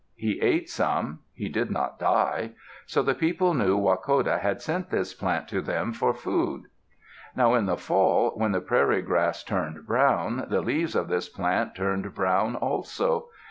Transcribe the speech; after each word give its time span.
He 0.15 0.41
ate 0.41 0.67
some. 0.67 1.19
He 1.31 1.47
did 1.47 1.69
not 1.69 1.99
die. 1.99 2.53
So 2.87 3.03
the 3.03 3.13
people 3.13 3.53
knew 3.53 3.77
Wahkoda 3.77 4.39
had 4.39 4.59
sent 4.59 4.89
this 4.89 5.13
plant 5.13 5.47
to 5.49 5.61
them 5.61 5.93
for 5.93 6.11
food. 6.11 6.63
Now 7.35 7.53
in 7.53 7.67
the 7.67 7.77
fall, 7.77 8.31
when 8.31 8.51
the 8.51 8.61
prairie 8.61 9.03
grass 9.03 9.43
turned 9.43 9.85
brown, 9.85 10.45
the 10.49 10.61
leaves 10.61 10.95
of 10.95 11.07
this 11.07 11.29
plant 11.29 11.75
turned 11.75 12.15
brown 12.15 12.55
also. 12.55 13.27